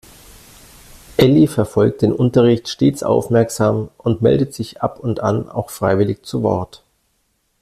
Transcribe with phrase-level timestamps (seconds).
[1.17, 6.41] Elli verfolgt den Unterricht stets aufmerksam und meldet sich ab und an auch freiwillig zu
[6.41, 6.83] Wort.